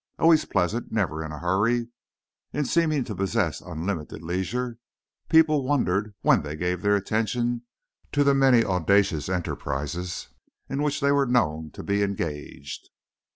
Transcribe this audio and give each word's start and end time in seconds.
Always 0.17 0.45
pleasant, 0.45 0.91
never 0.91 1.23
in 1.23 1.31
a 1.31 1.37
hurry, 1.37 1.89
in 2.53 2.65
seeming 2.65 3.03
to 3.03 3.13
possess 3.13 3.61
unlimited 3.61 4.23
leisure, 4.23 4.79
people 5.29 5.63
wondered 5.63 6.15
when 6.21 6.41
they 6.41 6.55
gave 6.55 6.81
their 6.81 6.95
attention 6.95 7.61
to 8.11 8.23
the 8.23 8.33
many 8.33 8.63
audacious 8.65 9.29
enterprises 9.29 10.29
in 10.67 10.81
which 10.81 11.01
they 11.01 11.11
were 11.11 11.27
known 11.27 11.69
to 11.73 11.83
be 11.83 12.01
engaged. 12.01 12.89